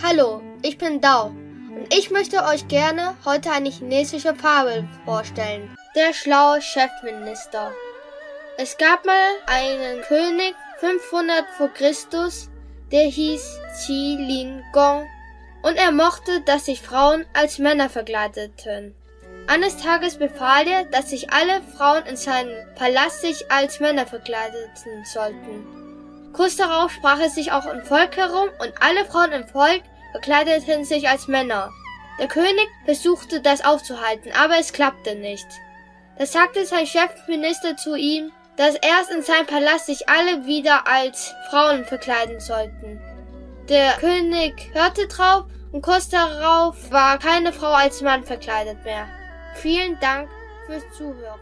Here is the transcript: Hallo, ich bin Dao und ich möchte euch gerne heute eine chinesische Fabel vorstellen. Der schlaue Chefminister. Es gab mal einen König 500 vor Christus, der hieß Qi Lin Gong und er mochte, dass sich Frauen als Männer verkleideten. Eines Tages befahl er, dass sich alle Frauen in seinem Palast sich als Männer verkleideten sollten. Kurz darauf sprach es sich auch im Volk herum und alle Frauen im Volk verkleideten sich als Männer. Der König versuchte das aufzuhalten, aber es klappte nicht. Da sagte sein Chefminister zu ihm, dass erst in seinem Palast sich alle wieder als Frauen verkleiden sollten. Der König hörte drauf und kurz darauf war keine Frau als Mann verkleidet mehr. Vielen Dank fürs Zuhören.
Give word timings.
Hallo, 0.00 0.40
ich 0.62 0.78
bin 0.78 1.00
Dao 1.00 1.26
und 1.26 1.92
ich 1.92 2.12
möchte 2.12 2.44
euch 2.44 2.68
gerne 2.68 3.16
heute 3.24 3.50
eine 3.50 3.68
chinesische 3.68 4.32
Fabel 4.32 4.86
vorstellen. 5.04 5.76
Der 5.96 6.14
schlaue 6.14 6.62
Chefminister. 6.62 7.72
Es 8.58 8.76
gab 8.78 9.04
mal 9.04 9.30
einen 9.46 10.00
König 10.02 10.54
500 10.78 11.44
vor 11.56 11.68
Christus, 11.70 12.48
der 12.92 13.06
hieß 13.06 13.58
Qi 13.84 14.16
Lin 14.16 14.62
Gong 14.72 15.04
und 15.62 15.76
er 15.76 15.90
mochte, 15.90 16.42
dass 16.42 16.66
sich 16.66 16.80
Frauen 16.80 17.26
als 17.34 17.58
Männer 17.58 17.90
verkleideten. 17.90 18.94
Eines 19.48 19.78
Tages 19.78 20.16
befahl 20.16 20.68
er, 20.68 20.84
dass 20.84 21.10
sich 21.10 21.32
alle 21.32 21.60
Frauen 21.76 22.06
in 22.06 22.16
seinem 22.16 22.72
Palast 22.76 23.22
sich 23.22 23.50
als 23.50 23.80
Männer 23.80 24.06
verkleideten 24.06 25.04
sollten. 25.04 25.87
Kurz 26.38 26.54
darauf 26.54 26.92
sprach 26.92 27.18
es 27.18 27.34
sich 27.34 27.50
auch 27.50 27.66
im 27.66 27.82
Volk 27.82 28.16
herum 28.16 28.48
und 28.60 28.72
alle 28.80 29.04
Frauen 29.06 29.32
im 29.32 29.48
Volk 29.48 29.82
verkleideten 30.12 30.84
sich 30.84 31.08
als 31.08 31.26
Männer. 31.26 31.72
Der 32.20 32.28
König 32.28 32.68
versuchte 32.84 33.40
das 33.40 33.64
aufzuhalten, 33.64 34.30
aber 34.40 34.56
es 34.56 34.72
klappte 34.72 35.16
nicht. 35.16 35.48
Da 36.16 36.26
sagte 36.26 36.64
sein 36.64 36.86
Chefminister 36.86 37.76
zu 37.76 37.96
ihm, 37.96 38.30
dass 38.56 38.76
erst 38.76 39.10
in 39.10 39.22
seinem 39.22 39.46
Palast 39.46 39.86
sich 39.86 40.08
alle 40.08 40.46
wieder 40.46 40.86
als 40.86 41.34
Frauen 41.50 41.84
verkleiden 41.84 42.38
sollten. 42.38 43.00
Der 43.68 43.94
König 43.94 44.70
hörte 44.74 45.08
drauf 45.08 45.46
und 45.72 45.82
kurz 45.82 46.08
darauf 46.08 46.92
war 46.92 47.18
keine 47.18 47.52
Frau 47.52 47.72
als 47.72 48.00
Mann 48.00 48.22
verkleidet 48.22 48.84
mehr. 48.84 49.08
Vielen 49.56 49.98
Dank 49.98 50.28
fürs 50.66 50.84
Zuhören. 50.96 51.40